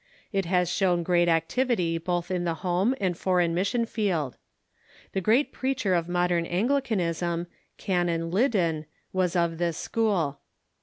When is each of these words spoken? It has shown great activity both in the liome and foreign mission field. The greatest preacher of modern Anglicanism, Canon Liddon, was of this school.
It 0.33 0.45
has 0.45 0.67
shown 0.67 1.03
great 1.03 1.27
activity 1.27 1.99
both 1.99 2.31
in 2.31 2.43
the 2.43 2.55
liome 2.55 2.95
and 2.99 3.15
foreign 3.15 3.53
mission 3.53 3.85
field. 3.85 4.35
The 5.11 5.21
greatest 5.21 5.53
preacher 5.53 5.93
of 5.93 6.09
modern 6.09 6.47
Anglicanism, 6.47 7.45
Canon 7.77 8.31
Liddon, 8.31 8.87
was 9.13 9.35
of 9.35 9.59
this 9.59 9.77
school. 9.77 10.39